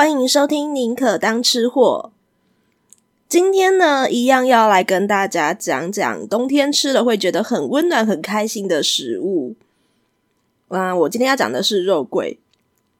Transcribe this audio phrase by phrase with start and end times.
[0.00, 2.12] 欢迎收听《宁可当吃货》。
[3.28, 9.56] 今天呢，一样要来跟大家讲讲冬天吃了会觉得很温暖、很开心的食物。
[10.68, 12.38] 啊，我今天要讲的是肉桂。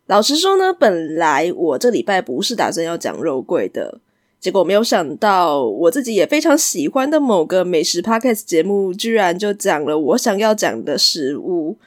[0.09, 3.99] 老实说呢，本来我这礼拜不是打算要讲肉桂的，
[4.39, 11.79] 结果没有想到我自己也非常喜欢的某个美食 podcast 节目，居然就讲了我想要讲的食物。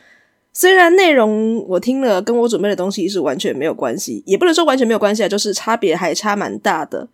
[0.53, 7.07] 虽然内容我听了跟我准备的东西是完全没有关系，也不能说完全没有关系啊，就是差别还差蛮大的。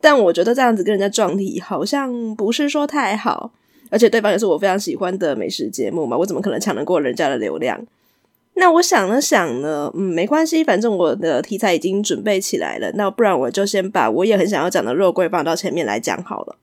[0.00, 3.50] 但我觉得这样子跟人家撞题好像不是说太好，
[3.90, 7.84] 而且对方也是我非常喜欢的美食节目嘛，我怎么可能抢得过人家的流量？
[8.54, 16.56] 那我想了想呢，嗯，没关系，反正我的题材已经准备起来了，那不然我就先把我也很想要讲的肉桂放到前面来讲好了。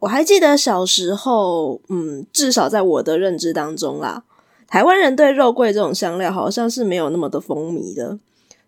[0.00, 4.24] 我还记得小时候，嗯，至少在我的认知当中啦，
[4.66, 8.18] 台湾人对肉桂这种香料好像是没有那么的风靡的。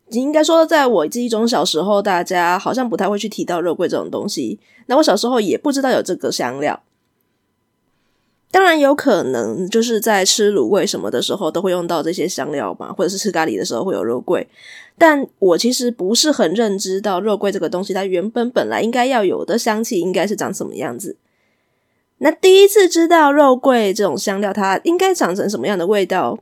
[0.08, 4.58] 你应该说，在我记忆中，小时候大家好像不太会去提到肉桂这种东西。
[4.86, 6.82] 那我小时候也不知道有这个香料。
[8.52, 14.46] 当然有可能就是在吃卤味什么的时候都会用到这些香料嘛，或者是吃咖喱的时候会有肉桂。
[14.98, 21.16] 但我其实不是很认知到肉桂这个东西，它原本本来应该要有的香气应该是长什么样子。
[22.18, 26.38] 那第一次知道肉桂这种香料，它应该长成什么样的味道？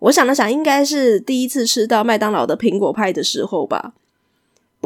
[0.00, 3.94] 我想了想，应该是第一次吃到麦当劳的苹果派的时候吧。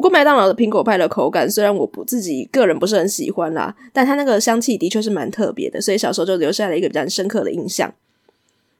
[0.01, 7.93] 不过麦当劳的苹果派的口感，虽然我不自己个人不是很喜欢啦，但它那个香气的确是蛮特别的，所以小时候就留下了一个比较深刻的印象。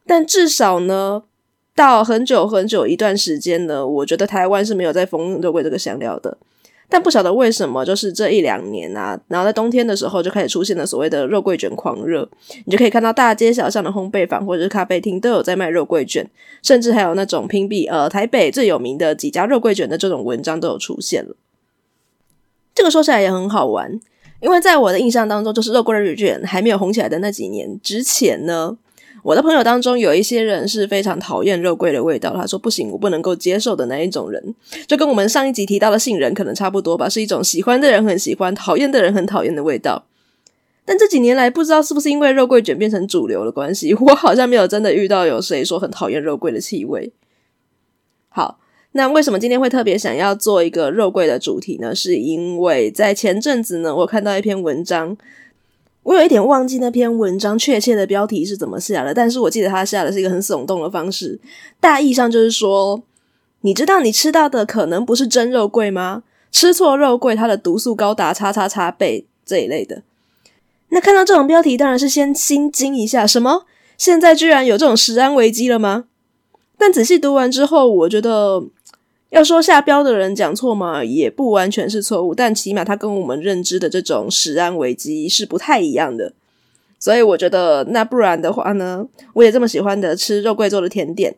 [0.07, 1.25] 但至少呢，
[1.75, 6.39] 到很久很久一段时间呢，我觉得台湾是没有在封肉桂这个香料的。
[6.93, 12.29] 但不晓得为什么，就是这一两年啊，然后在冬天的时候就开始出现了所谓的肉桂卷狂热，
[12.65, 16.29] 你就可以看到大街小巷的烘焙坊或者是咖啡厅都有在卖肉桂卷，
[16.63, 21.37] 甚至还有那种评比呃台北最有名的几家肉桂卷的这种文章都有出现了。
[22.75, 24.01] 这个说起来也很好玩，
[24.41, 28.77] 因为在我的印象当中，就是肉桂卷还没有红起来的那几年之前呢。
[29.23, 34.55] 我的朋友当中有一些人是非常讨厌肉桂的味道，他说不行，我不能够接受的那一种人，
[34.87, 40.07] 就跟我们上一集提到的杏仁可能差不多吧，是一种喜欢的人很喜欢，讨厌的人很讨厌的味道。
[40.85, 47.13] 但这几年来，不知道是不是因为肉桂卷变成主流的关系， 我好像没有真的遇到有谁说很讨厌肉桂的气味。
[48.29, 48.59] 好，
[48.93, 51.95] 那为什么今天会特别想要做一个肉桂的主题呢？
[51.95, 55.17] 是因为在前阵子呢，我看到一篇文章。
[56.03, 61.39] 我有一点忘记那篇文章确切的标题是怎么下的，但是我记得他下的是一个很耸动的方式，
[61.79, 63.03] 大意上就是说，
[63.61, 66.23] 你知道你吃到的可能不是真肉桂吗？
[66.51, 70.03] 吃错肉桂，它的毒素高达叉叉叉倍这一类的。
[70.89, 73.67] 那看到这种标题，当然是先心惊一下，什么？
[73.97, 76.07] 现在居然有这种食安危机了吗？
[76.77, 78.65] 但仔细读完之后，我觉得。
[79.31, 86.33] 要说下标的人讲错嘛，也不完全是错误，但起码他跟我们认知的这种食安危机是不太一样的。
[86.99, 91.35] 所以我觉得，那不然的话呢，我也这么喜欢的吃肉桂做的甜点，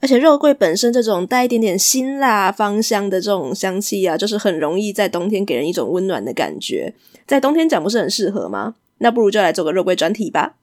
[0.00, 6.94] 而且肉桂本身这种带一点点辛辣芳香的这种香气啊，就是很容易在冬天给人一种温暖的感觉。
[7.26, 8.76] 在冬天讲不是很适合吗？
[8.98, 10.54] 那不如就来做个肉桂专题吧。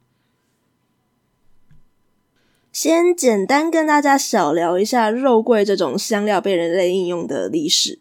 [2.72, 8.00] 先简单跟大家小聊一下肉桂这种香料被人类应用的历史。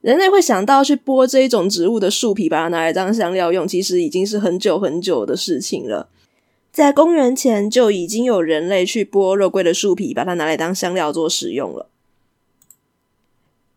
[0.00, 6.08] 人类会想到去剥这一种植物的树皮，把它拿来当香料用，其实已经是很久很久的事情了。
[6.72, 11.88] 在公元前就已经有人类去剥肉桂的树皮，把它拿来当香料做使用了。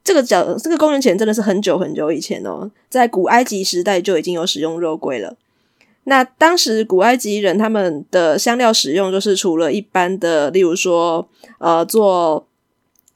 [0.04, 5.36] 这个讲这个公元前真的是很久很久以前哦，在古埃及时代就已经有使用肉桂了。
[6.10, 11.28] 那当时古埃及人他们的香料使用，就是除了一般的，例如说，
[11.60, 12.48] 呃，做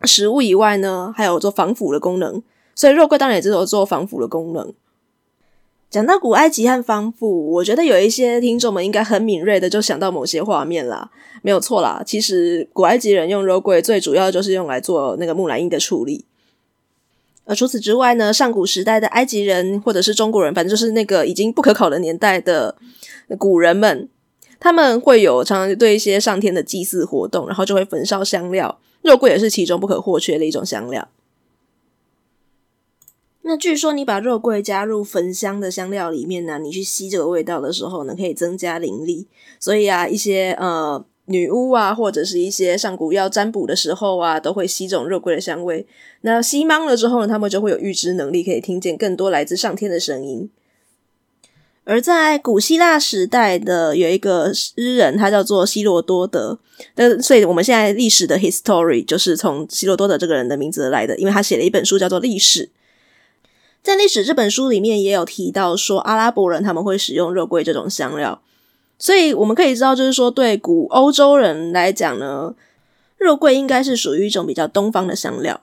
[0.04, 2.44] 食物以外呢，还有做防腐的功能。
[2.76, 4.74] 所以肉桂当然也只有做防腐的功能。
[5.90, 11.10] 讲到古埃及和防腐，我觉得有一些听众们应该很敏锐的就想到某些画面啦，
[11.42, 12.04] 没有错啦。
[12.06, 16.26] 其实古埃及人用肉桂最主要就是用来做那个木乃伊的处理。
[17.46, 22.76] 呃除此之外呢，上古时代的埃及人或者是中国人，反正就是那个已经不可考的年代的
[23.38, 24.08] 古人们，
[24.60, 31.10] 他们会有常常对一些上天的祭祀活动，然后就会焚烧香料，肉桂也是其中不可或缺的一种香料。
[33.42, 39.28] 那据说你把肉桂加入焚香的香料里面呢，你去吸这个味道的时候呢，可以增加灵力。
[39.60, 41.04] 所以啊，一些呃。
[41.26, 45.86] 女巫啊，或者是一些上古要占卜的时候啊，都会吸这种肉桂的香味。
[46.22, 50.50] 那吸茫了之后呢，他们就会有预知能力，可以听见更多来自上天的声音。
[51.84, 56.60] 而在古希腊时代的有一个诗人，他叫做希罗多德。
[56.96, 62.66] 那所以我们现在历史的 history 就是从希罗多德这个人的名字来的，因为他写了一本书叫做《历史》。
[63.82, 68.42] 在《历史》这本书里面也有提到说，阿拉伯人他们会使用肉桂这种香料。
[69.02, 72.54] 所以我们可以知道，就是说对古欧洲人来讲呢，
[73.18, 75.62] 肉桂应该是属于一种比较东方的香料。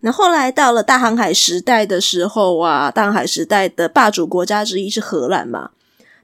[0.00, 5.70] 那后来到了大航海时代的时候啊，大航海时代的霸主国家之一是荷兰嘛。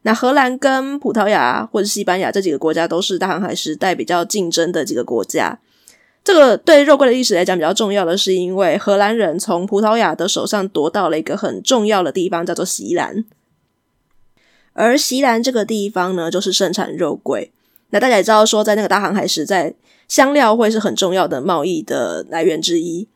[0.02, 5.58] 那荷兰跟葡萄牙或者西班牙这几个国家都是大航海时代比较竞争的几个国家。
[6.22, 13.24] 这个对肉桂的历史来讲比较重要的是，因为荷兰人从葡萄牙的手上夺到了一个很重要的地方，叫做锡兰。
[14.80, 17.52] 而锡兰这个地方呢，就是盛产肉桂。
[17.90, 19.74] 那大家也知道说，在那个大航海时代，
[20.08, 23.06] 香料会是很重要的贸易的来源之一。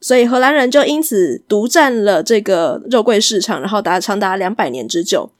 [0.00, 5.30] 所以荷兰人就因此独占了这个肉桂市场，然后达长达两百年之久，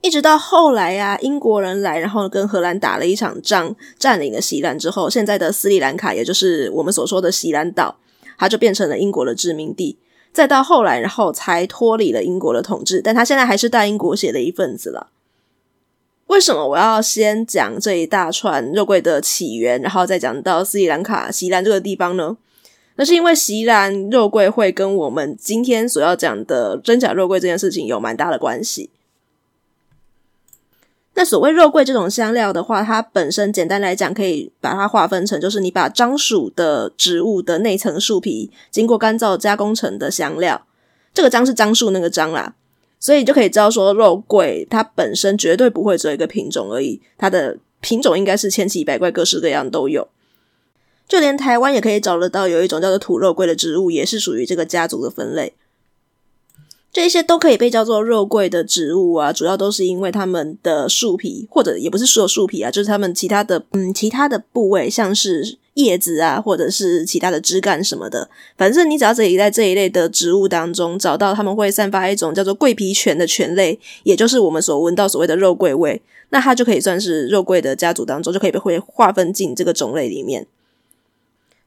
[0.00, 7.98] 一直到后来呀、啊，英国人来，然后跟荷兰打了一场仗，占领了锡兰之后，现在的斯里兰卡，也就是我们所说的锡兰岛，
[8.38, 9.98] 它就变成了英国的殖民地。
[10.32, 15.08] 再到后来，然后才脱离了英国的统治，但他现在还是大英国血的一份子了。
[16.28, 22.38] 为什么我要先讲这一大串肉桂的起源，然后再讲到斯里兰卡、锡兰这个地方呢？
[22.96, 28.88] 那是因为锡兰肉桂会跟我们今天所要讲的真假肉桂这件事情有蛮大的关系。
[31.14, 40.66] 那所谓肉桂这种香料的话，它本身简单来讲，可以把它划分成，就是你把樟树的植物的内层树皮经过干燥加工成的香料。
[41.12, 42.54] 这个樟是樟树那个樟啦，
[42.98, 50.08] 所以就可以知道说，肉桂它本身绝对不会只有一个品种而已，它的品种应该是千奇百怪，各式各样都有。
[51.06, 55.52] 就连台湾也可以找得到有一种叫做土肉桂的植物，也是属于这个家族的分类。
[56.92, 68.28] 这些都可以被叫做肉桂的植物啊，主要都是因为它们的树皮，或者也不是所有树皮啊，就是它们其他的嗯其他的部位，像是叶子啊，或者是其他的枝干什么的。
[68.58, 80.46] 反正你只要自己在这一类的植物当中找到，它们会散发一种叫做桂皮醛的醛类，也就是我们所闻到所谓的肉桂味，那它就可以算是肉桂的家族当中，就可以被会划分进这个种类里面。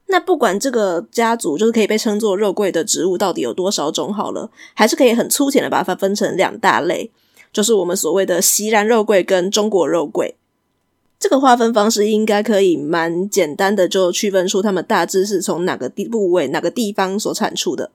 [0.08, 7.10] 那不管这个家族就是可以被称作肉桂的植物到底有多少种好了，还是可以很粗浅的把它分成两大类，
[7.52, 10.36] 就是我们所谓的西兰肉桂跟中国肉桂。
[11.18, 17.90] 这个划分方式应该可以蛮简单的就区分出它们大致是从哪个地部位、哪个地方所产出的。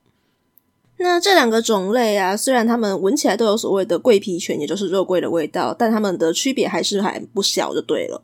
[0.97, 8.21] 那这两个种类啊，虽然它们闻起来都有所谓的桂皮醛，也就是肉桂的味道，但它们的区别还是还不小，就对了。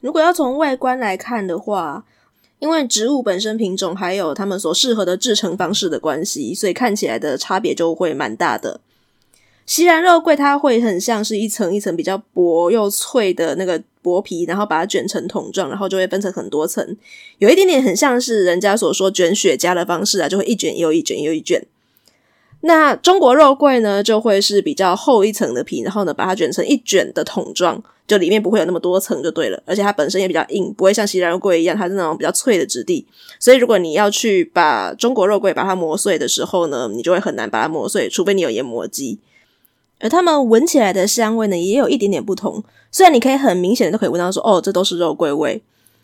[0.00, 2.04] 如果要从外观来看的话，
[2.58, 8.80] 因为植物本身品种还有它们所适合的制成方式的关系，所以看起来的差别就会蛮大的。
[9.64, 16.96] 西兰肉桂它会很像是一层一层比较薄又脆的那个薄皮，然后把它卷成筒状，然后就会分成很多层，
[17.36, 21.66] 有一点点很像是人家所说卷雪茄的方式啊，就会一卷又一卷又一卷。
[22.62, 27.84] 那中国肉桂呢，就会是比较厚一层的皮，然后呢把它卷成一卷的筒状。
[28.08, 33.06] 就里面不会有那么多层就对了，而且它本身也比较硬，不会像锡兰肉桂一样，它是那种比较脆的质地。
[33.38, 39.18] 所以如果你要去把中国肉桂把它磨碎的时候呢，你就会很难把它磨碎，除非你有研磨机。
[40.00, 42.64] 而它们闻起来的香味呢，也有一点点不同。
[42.90, 45.60] 虽然你可以很明显的都可以闻到说，哦，这都是肉桂味，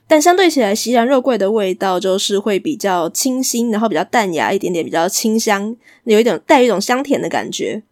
[0.07, 5.75] 但相对起来，锡兰肉桂的味道就是会比较清新，然后比较淡雅一点点，比较清香，
[6.05, 7.83] 有一点带一种香甜的感觉。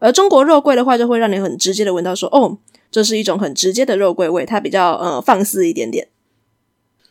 [0.00, 2.58] 而中国肉桂的话，就会让你很直接的闻到说，哦。
[2.90, 6.08] 这是一种很直接的肉桂味，它比较呃放肆一点点。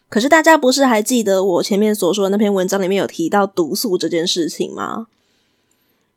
[0.08, 5.08] 可是大家不是还记得我前面所说的那篇文章里面有提到毒素这件事情吗？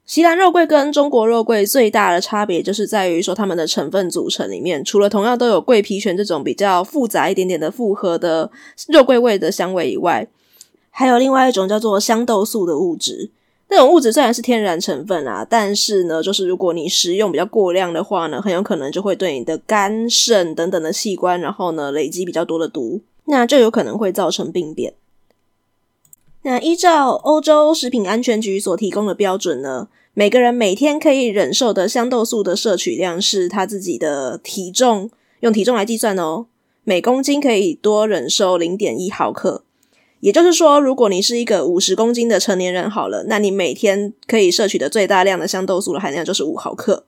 [0.04, 8.50] 西兰肉桂跟中国肉桂最大的差别就是在于说它们的成分组成里面，除了同样都有桂皮醛这种比较复杂一点点的复合的
[8.88, 10.28] 肉桂味的香味以外，
[10.90, 13.30] 还有另外一种叫做香豆素的物质。
[13.70, 24.94] 那种物质虽然是天然成分啊，但是呢，就是如果你食用比较过量的话呢，很有可能就会对你的肝、肾等等的器官，然后呢累积比较多的毒，那就有可能会造成病变。
[26.42, 35.10] 那依照欧洲食品安全局所提供的标准呢，每个人每天可以忍受的香豆素的摄取量是他自己的体重，
[35.40, 36.46] 用体重来计算哦，
[36.84, 39.64] 每公斤可以多忍受零点一毫克。
[40.20, 47.04] 也就是说，如果你是一个五十公斤的成年人，好了，那你每天可以摄取的最大量的香豆素的含量就是五毫克。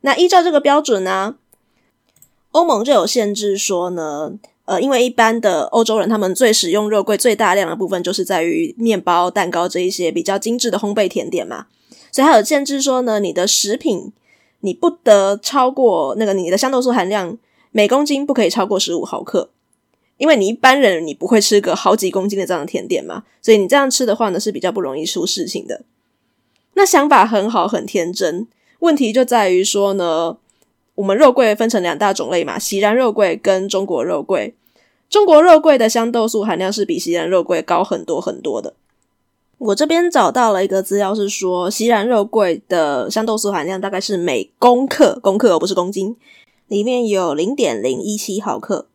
[0.00, 1.36] 那依照这个标准呢，
[2.52, 4.32] 欧盟就有限制说呢，
[4.64, 11.66] 呃，因为一般的欧洲人他们最使用肉桂最大量的部分就是在于面包、蛋糕这一些比较精致的烘焙甜点嘛，
[12.10, 14.12] 所以它有限制说呢，你的食品
[14.60, 17.36] 你不得超过那个你的香豆素含量，
[17.70, 19.50] 每公斤不可以超过十五毫克。
[20.16, 25.82] 因为你一般人你不会吃个好几公斤的这样的甜点嘛，所以你这样吃的话呢，是比较不容易出事情的。
[26.74, 28.46] 那想法很好，很天真。
[28.80, 30.36] 问题就在于说呢，
[30.96, 34.54] 我们肉桂分成两大种类嘛，锡兰肉桂跟中国肉桂。
[35.08, 38.74] 中国肉桂的香豆素含量是比锡兰肉桂高很多很多的。
[39.58, 46.16] 我这边找到了一个资料，是说锡兰肉桂的香豆素含量大概是每公克，公克而不是公斤，
[46.66, 48.88] 里面有零点零一七毫克。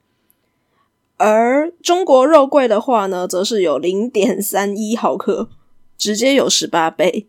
[1.19, 5.49] 而中国肉桂的话呢，则是有零点三一毫克，
[5.97, 7.27] 直接有十八倍。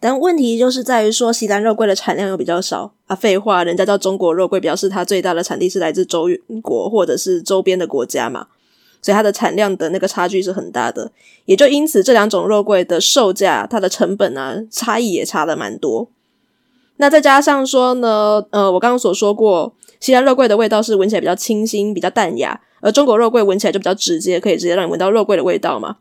[0.00, 3.14] 但问题就是在于说，锡兰肉桂的产量又比较少啊。
[3.14, 6.30] 废话，人家叫中国肉桂，表示它最大的产地是来自中
[6.62, 8.46] 国或者是周边的国家嘛，
[9.02, 11.12] 所以它的产量的那个差距是很大的。
[11.44, 16.08] 也就因此，这两种肉桂的售价，它的成本啊，差异也差的蛮多。
[17.00, 19.74] 那再加上说呢，呃，我刚刚所说过。
[20.00, 25.98] 西兰肉桂的味道是闻起来比较清新、比较淡雅，而中国肉桂闻起来就比较直接，可以直接让你闻到肉桂的味道嘛。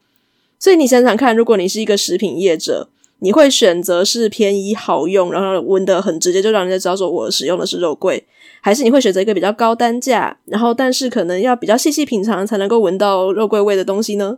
[0.57, 2.87] 所以你想想看，如果你是一个食品业者，
[3.19, 8.25] 你会选择是便宜好用，然后闻得很直接，就让人家知道说我使用的是肉桂，
[8.61, 14.37] 还是你会选择一个比较高单价，然后但是可能要比较细细品尝才能够闻到肉桂味的东西呢？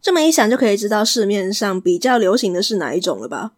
[0.00, 3.52] 这么一想就可以知道市面上比较流行的是哪一种了吧？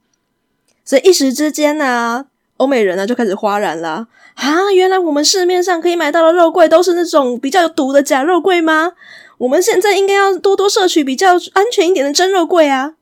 [0.84, 2.26] 所以一时之间呢、啊。
[2.58, 4.06] 欧美人呢就开始哗然了！
[4.34, 8.92] 啊，原来我们市面上可以买到的肉桂都是那种比较有毒的假肉桂吗？
[9.38, 12.94] 我们现在应该要多多摄取比较安全一点的真肉桂啊！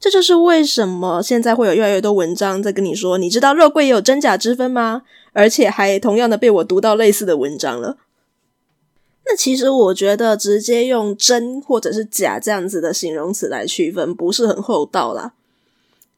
[0.00, 5.02] 这就是为什么现在会有越来越多文章在跟你说，你知道肉桂也有真假之分吗？
[5.34, 7.98] 而且还同样的被我读到类似的文章了。
[9.26, 15.34] 那其实我觉得直接用真或者是假这样子的形容词来区分，不是很厚道啦。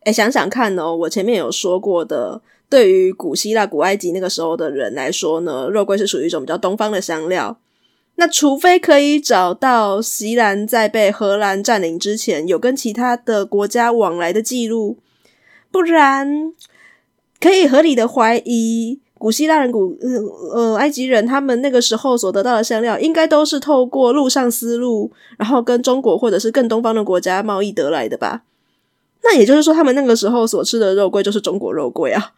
[0.04, 7.58] 诶，想想看哦，我前面有说过的，对于古希腊、古埃及那个时候的人来说呢，肉桂是属于一种比较东方的香料。
[8.16, 14.98] 那除非可以找到锡兰在被荷兰占领之前有跟其他的国家往来的记录，
[15.70, 16.52] 不然
[17.40, 19.96] 可以合理的怀疑，古希腊人、古
[20.52, 28.42] 呃埃及人他们那个时候所得到的香料，应该都是透过陆上丝路，然后跟中国或者是更东方的国家贸易得来的吧。
[29.22, 32.32] 那也就是说，他们那个时候所吃的肉桂就是中国肉桂啊。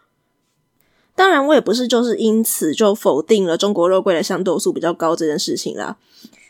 [1.14, 5.96] 当然，我也不是就是因此就否定了中国肉桂的香豆素比较高这件事情啦。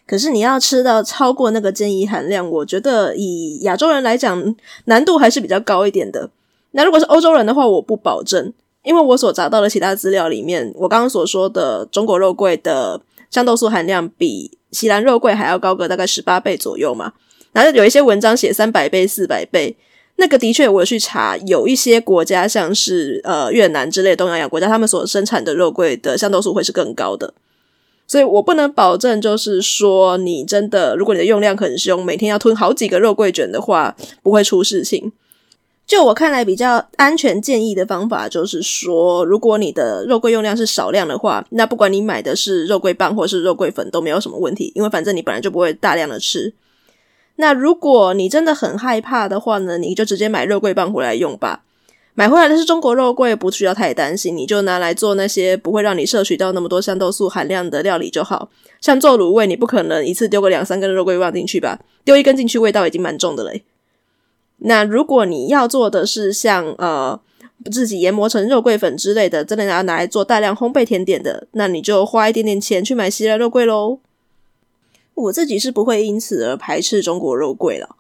[0.06, 6.30] 可是你要吃到超过那个建议含量，我觉得以亚洲人来讲，难度还是比较高一点的。
[6.70, 17.12] 那如果是欧洲人的话，我不保证，因为我所找到的其他资料里面，我刚刚所说的中国肉桂的香豆素含量比锡兰肉桂还要高个大概十八倍左右嘛。
[17.52, 19.76] 然后有一些文章写三百倍、四百倍。
[20.16, 27.34] 那个的确，我有去查，有一些国家，像是呃越南之类东南亚国家，他们所生产的肉桂的香豆素会是更高的，
[28.06, 35.10] 所以我不能保证，就是说你真的，如果你的用量很凶，每天要吞好几个肉桂卷的话，不会出事情。
[35.84, 46.54] 就我看来，比较安全建议的方法，就是说，如果你的肉桂用量是少量的话，那不管你买的是肉桂棒或是肉桂粉都没有什么问题，因为反正你本来就不会大量的吃。
[47.42, 51.64] 那如果你真的很害怕的话呢，你就直接买肉桂棒回来用吧。
[52.14, 58.48] 买回来的是中国肉桂，不需要太担心，你就拿来做那些不会让你摄取到那么多香豆素含量的料理就好。
[58.80, 61.80] 像做卤味，你不可能一次丢个两三根肉桂棒进去吧？
[62.04, 63.64] 丢一根进去，味道已经蛮重的嘞。
[64.58, 67.18] 那如果你要做的是像呃
[67.72, 73.98] 自己研磨成肉桂粉之类的，真的要拿来做大量烘焙甜点的，那你就花一点点钱去买锡兰肉桂喽。
[75.14, 77.96] 我自己是不会因此而排斥中国肉桂了，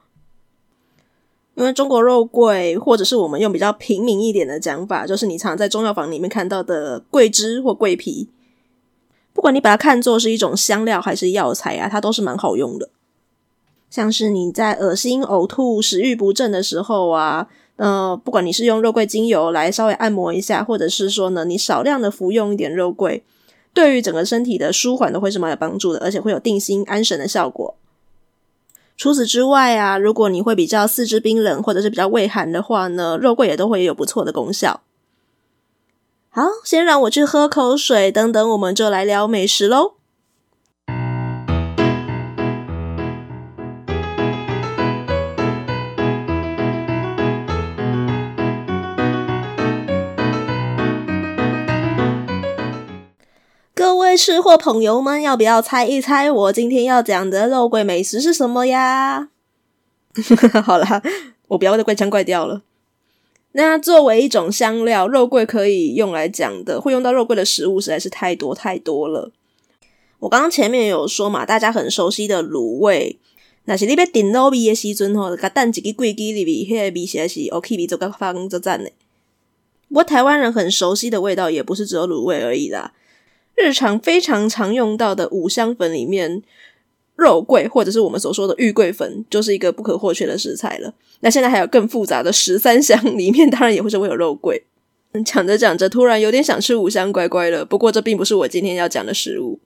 [1.54, 8.28] 因为中国肉桂，或者是我们用比较平民一点的讲法，就是你常在中药房里面看到的桂枝或桂皮，
[9.32, 12.88] 不管你把它看作是一种香料还是药材啊，它都是蛮好用的。
[13.90, 23.22] 像是你在恶心、呕吐、食欲不振的时候啊，呃，不管你是用肉桂精油来稍微按摩一下，或者是说呢，你少量的服用一点肉桂。
[23.74, 27.74] 对于整个身体的舒缓都会是蛮有帮助的，而且会有定心安神的效果。
[28.96, 34.82] 除此之外啊，如果你会比较四肢冰冷或者是比较畏寒的话呢，肉桂也都会有不错的功效。
[36.28, 39.94] 好，先让我去喝口水，等等我们就来聊美食喽。
[53.82, 59.28] 各位吃货朋友们，要不要猜一猜我今天要讲的肉桂美食是什么呀？
[60.64, 61.02] 好啦，
[61.48, 62.62] 我不要再怪腔怪调了。
[63.50, 69.32] 那作为一种香料，肉桂可以用来讲的，会用到肉桂的食物实在是太多太多了。
[70.20, 73.18] 我刚刚前面有说嘛，大家很熟悉的卤味，
[73.64, 78.88] 那是你要顶卤味的时阵吼，甲蛋一个贵鸡里边，迄个味实在是 OK，味做甲放做赞呢。
[79.88, 82.92] 不过台湾人很熟悉的味道，也不是只有卤味而已啦。
[83.62, 86.42] 日常非常常用到的五香粉里面，
[87.14, 90.92] 肉桂或者是我们所说的玉桂粉，就是一个不可或缺的食材了。
[91.20, 94.64] 那现在还有更复杂的十三香，里面当然也会是会有肉桂。
[95.24, 97.64] 讲着讲着，突然有点想吃五香乖乖了。
[97.64, 99.60] 不过这并不是我今天要讲的食物。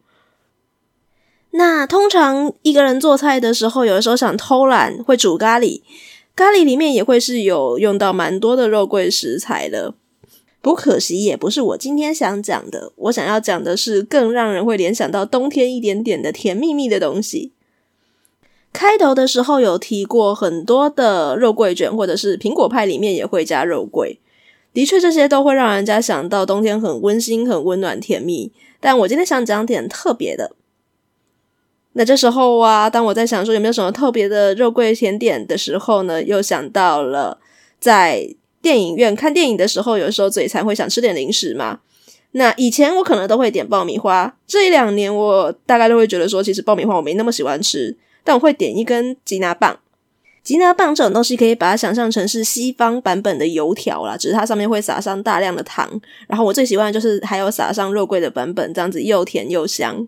[1.53, 5.81] 那通常一个人做菜的时候，有的时候想偷懒，会煮咖喱，
[6.35, 9.95] 咖喱里面也会是有用到蛮多的肉桂食材的。
[10.67, 12.91] 不可惜，也不是我今天想讲的。
[12.97, 17.53] 我想要讲的是更让人会联想到冬天一点点的甜蜜蜜的东西。
[18.73, 24.19] 开头的时候有提过很多的肉桂卷，或者是苹果派里面也会加肉桂。
[24.75, 28.51] 的确，这些都会让人家想到冬天很温馨、很温暖、甜蜜。
[28.81, 30.57] 但我今天想讲点特别的。
[31.93, 37.39] 那这时候啊，当我在想说有没有什么特别的肉桂甜点的时候呢，又想到了
[37.79, 38.35] 在。
[38.63, 41.81] 电影院看电影的时候，有时候嘴馋会想吃点零食嘛。
[42.33, 49.79] 那以前我可能都会点爆米花，这一两年我大概都会觉得说，其实爆米花我没那么喜欢吃，但我会点一根吉拿棒。
[50.43, 56.01] 吉拿棒这种东西可以把它想象成是西方版本的油条啦，只是它上面会撒上大量的糖。
[56.29, 60.07] 然后我最喜欢的就是还有撒上肉桂的版本，这样子又甜又香。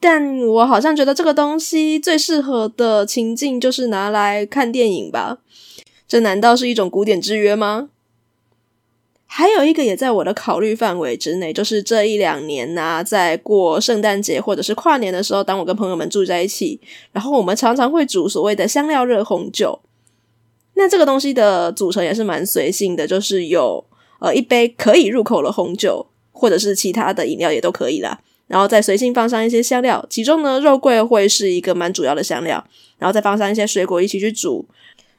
[0.00, 5.38] 但我好像觉得这个东西最适合的情境就是拿来看电影吧。
[6.14, 7.88] 这难道是一种古典制约吗？
[9.26, 19.80] 还有一个也在我的考虑范围之内，就是这一两年呐、啊，在过圣诞节或者是跨年的时候，当我跟朋友们住在一起，然后我们常常会煮所谓的香料热红酒。
[20.74, 23.84] 那这个东西的组成也是蛮随性的，就是有
[24.20, 28.20] 呃一杯可以入口的红酒，或者是其他的饮料也都可以啦。
[28.46, 32.64] 然后再随性放上一些香料，其中呢肉桂会是一个蛮主要的香料，
[32.98, 34.64] 然后再放上一些水果一起去煮。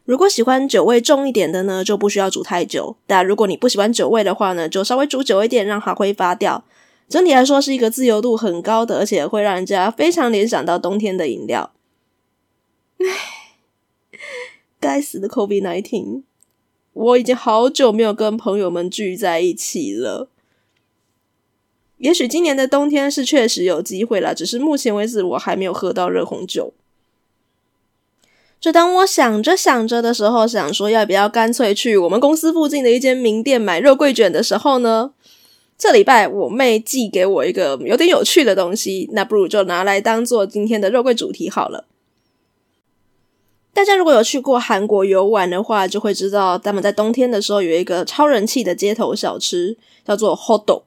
[0.06, 2.96] 如果喜欢酒味重一点的呢，就不需要煮太久。
[3.08, 6.64] 但如果你不喜欢酒味的话呢，就稍微煮久一点，让它挥发掉。
[7.10, 11.72] 整体来说是一个自由度很高的，而且会让人家非常联想到冬天的饮料。
[13.00, 13.08] 唉，
[14.80, 16.22] 该死的 COVID-19，
[16.94, 20.30] 我已经好久没有跟朋友们聚在一起了。
[21.98, 26.74] 也许今年的冬天是确实有机会啦，只是目前为止我还没有喝到热红酒。
[28.66, 35.12] 就当我想着想着的时候，想说要不要干脆去我们公司附近的一间名店买肉桂卷的时候呢，
[35.78, 41.86] 这礼拜我妹寄给我一个有点有趣的东西，那不如就拿来当做今天的肉桂主题好了。
[43.72, 50.82] 大家如果有去过韩国游玩的话，就会知道他们在冬天的时候有一个超人气的街头小吃，叫做 hotdog，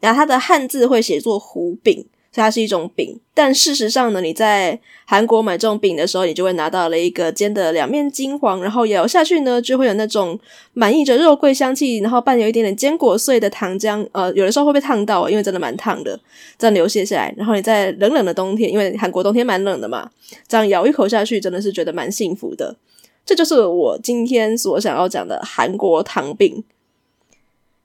[0.00, 2.04] 然后它的汉字会写作胡饼。
[2.42, 10.38] 它是一种饼，但事实上呢，你在韩国买这种饼的时候，你就会拿到了一个煎的两面金黄，然后咬下去呢，就会有那种
[10.74, 14.06] 满溢着肉桂香气，然后伴有一点点坚果碎的糖浆。
[14.12, 16.18] 呃，有的时候会被烫到，因为真的蛮烫的，
[16.58, 17.32] 这样流泻下来。
[17.36, 20.10] 然后你在冷冷的冬天，因为韩国冬天蛮冷的嘛，
[20.46, 22.76] 这样咬一口下去，真的是觉得蛮幸福的。
[23.24, 26.62] 这就是我今天所想要讲的韩国糖饼。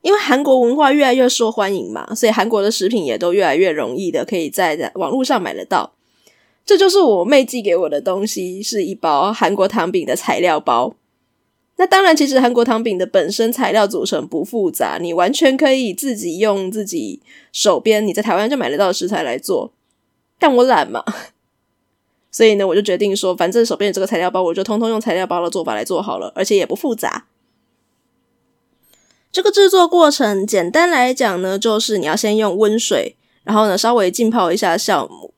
[0.02, 5.92] 因为韩国文化越来越受欢迎嘛，所以韩国的食品也都越来越容易的可以在网络上买得到。
[6.66, 10.94] 这就是我妹寄给我的东西，是一包韩国糖饼的材料包。
[11.76, 19.72] 那当然，其实韩国糖饼的本身材料组成不复杂，你完全可以自己用自己手边你在台湾就买得到的食材来做。
[20.38, 21.04] 但我懒嘛，
[22.30, 27.26] 所以呢，我就决定说，反正手边有这个材料包，我就通通用材料包的做法来做好了，而且也不复杂。
[29.32, 35.32] 这个制作过程简单来讲呢，就是你要先用温水，然后呢稍微浸泡一下酵母，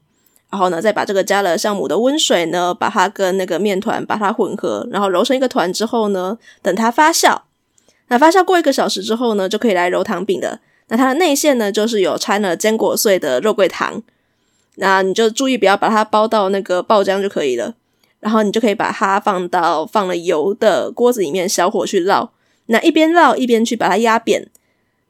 [0.51, 7.43] 然后呢再把这个加了酵母的温水呢，把它跟那个面团把它混合，然后揉成一个团之后呢，等它发酵。
[8.09, 10.59] 那发酵过一个小时之后呢，就可以来揉糖饼的。
[10.89, 14.03] 那它的内馅呢，就是有掺了坚果碎的肉桂糖。
[14.75, 17.75] 那你就注意不要把它包到那个爆浆就可以了。
[18.19, 22.31] 然后你就可以把它放到放了油的锅子里面，小火去烙。
[22.67, 24.49] 那一边烙一边去把它压扁，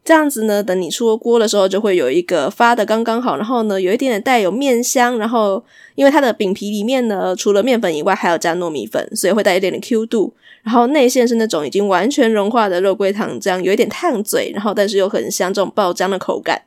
[0.05, 5.65] 这样子呢，等你出锅的时候就会有一个发的刚刚好，然后呢，有一点点带有面香，然后
[5.95, 16.63] 因为它的饼皮里面呢，除了面粉以外还有加糯米粉，所以会带一点点 Q 度，然后内馅是那种已经完全融化的肉桂糖浆，有一点烫嘴，然后但是又很香，这种爆浆的口感。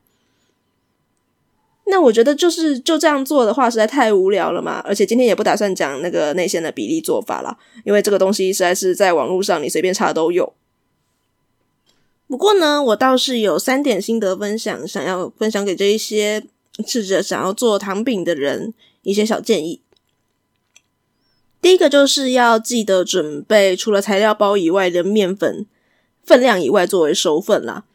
[1.89, 4.82] 那我觉得就是就这样做的话，实在太无聊了嘛。
[4.86, 10.54] 而且今天也不打算讲那个内馅的比例做法啦，因为这个东西实在是在网络上你随便查都有。
[12.28, 16.44] 不过呢，我倒是有三点心得分享，想要分享给这一些
[16.86, 19.82] 试着想要做糖饼的人一些小建议。
[21.62, 25.66] 第一个就是要记得准备除了材料包以外的面粉
[26.24, 27.86] 分量以外作为收份啦。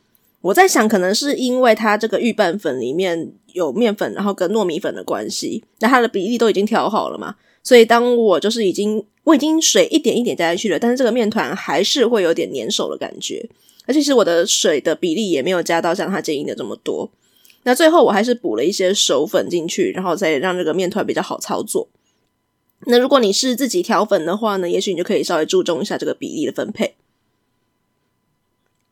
[0.40, 13.48] 我在想，可能是因为它这个预拌粉里面有面粉，然后跟糯米粉的关系，那它的比例都已经调好了嘛，所以当我就是已经我已经水一点一点加进去了，但是这个面团还是会有点粘手的感觉。
[13.86, 17.10] 而其实我的水的比例也没有加到像他建议的这么多，
[17.64, 21.88] 那最后我还是补了一些手粉进去，然后再让这个面团比较好操作。
[22.86, 26.96] 那如果你是自己调粉的话呢，也许你就可以稍微注重一下这个比例的分配。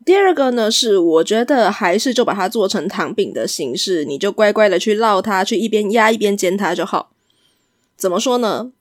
[0.05, 7.13] 第二个呢，是我觉得还是就把它做成糖饼的形式，你就乖乖的去烙它，去一边压一边煎它就好。
[7.97, 8.73] 怎么说呢？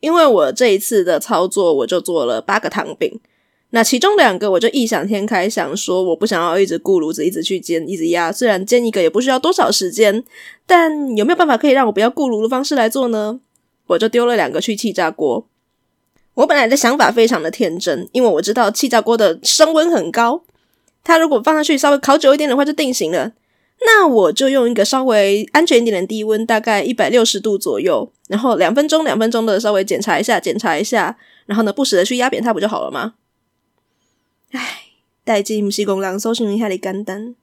[0.00, 3.18] 因为我这一次的操作，我就做了八个糖饼。
[3.70, 8.30] 那其中两个，我就异想天开，想说我不想要一直顾炉子，一直去煎，一直压。
[8.30, 10.24] 虽然煎一个也不需要多少时间，
[10.66, 13.40] 但有没有办法可以让我不要顾炉的方式来做呢？
[13.88, 15.46] 我就丢了两个去气炸锅。
[16.34, 20.44] 我本来的想法非常的天真，因为我知道气炸锅的升温很高，
[21.02, 23.32] 它如果放上去稍微烤久一点的话就定型了。
[23.84, 33.14] 那我就用一个稍微安全一点的低温，大概一百六十度左右，然后两分钟两分钟的稍微检查一下，检查一下，然后呢不时的去压扁它不就好了吗？
[34.52, 34.82] 唉，
[35.24, 37.34] 代志不是讲人所想的遐尔简单。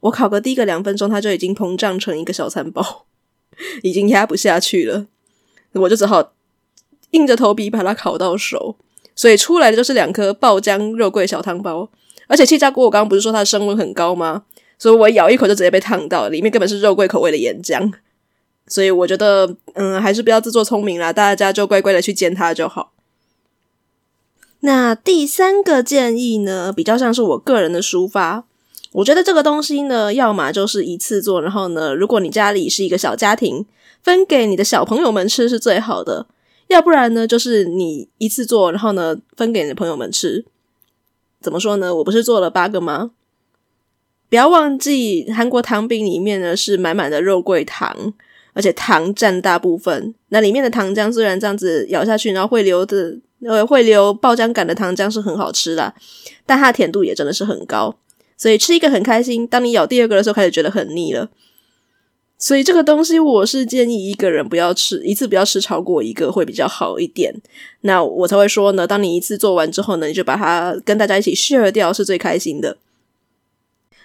[0.00, 3.06] 我烤个第一个两分钟，它就已经膨胀成一个小餐包，
[3.82, 5.06] 已经压不下去了。
[5.72, 6.32] 我就只好
[7.10, 8.76] 硬着头皮把它烤到熟，
[9.14, 11.90] 所以出来的就是两颗爆浆肉桂小汤包。
[12.28, 14.44] 而且气炸锅我刚刚不是说它的升温很高吗？
[14.78, 17.92] 所以我咬一口就直接被烫到，里面根本是肉桂口味的岩浆。
[18.66, 22.92] 所以我觉得，嗯，还是不要自作聪明啦，大家就乖乖的去煎它就好。
[24.66, 28.44] 那第三个建议呢，比较像是我个人的抒发。
[28.90, 33.64] 我觉得这个东西呢，要么就是一次做，然后呢，如果你家里是一个小家庭，
[34.02, 36.26] 分给你的小朋友们吃是最好的。
[36.66, 40.44] 要不然呢，就是你一次做，然后呢，分给你的朋友们吃。
[41.40, 41.94] 怎么说呢？
[41.94, 43.12] 我不是做了八个吗？
[44.28, 48.12] 不要忘记，韩国糖饼里面呢是满满的肉桂糖，
[48.52, 50.12] 而且糖占大部分。
[50.30, 53.18] 那里面的糖浆虽然这样子咬下去，然后会流的。
[53.48, 55.94] 呃，会留爆浆感的糖浆是很好吃的，
[56.44, 57.96] 但它的甜度也真的是很高，
[58.36, 59.46] 所以吃一个很开心。
[59.46, 61.30] 当你咬第二个的时候，开始觉得很腻了。
[62.38, 67.34] 所以这个东西，我是建议一个人不要吃，一次不要吃超过一个会比较好一点。
[67.80, 72.76] 那我才会说呢，当你一次做完之后呢，你就把它跟大家一起 share 掉，是最开心的。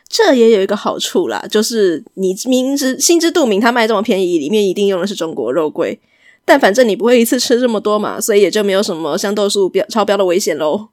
[0.08, 6.00] 这也有一个好处啦，就是你明知心知肚明，它卖这么便宜，里面一定用的是中国肉桂。
[6.46, 10.90] 但反正你不会一次吃这么多嘛，所以也就没有什么香豆素标超标的危险喽。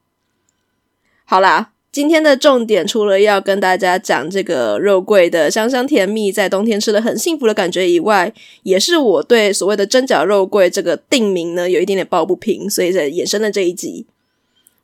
[1.24, 8.32] 好啦，今天的重点除了要跟大家讲这个肉桂的香香甜蜜，在冬天吃的很幸福的感觉以外，
[8.62, 14.06] 也是我对所谓的蒸饺肉桂这个定名呢有一点点抱不平，所以才衍生了这一集。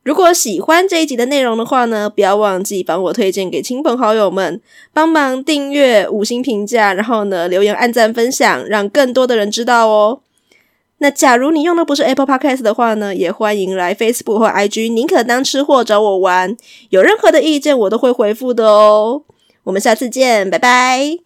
[0.02, 4.60] 如果喜欢这一集的内容的话呢，不要忘记帮我推荐给亲朋好友们，
[4.92, 10.20] 帮忙订阅、五星评价，然后呢留言、按赞、分享，让更多的人知道哦。
[11.04, 16.56] 那假如你用的不是 Apple Podcast 的话呢，也欢迎来 Facebook 或 IG，宁可当吃货找我玩。
[16.88, 19.24] 有任何的意见，我都会回复的哦。
[19.64, 21.23] 我们下次见，拜拜。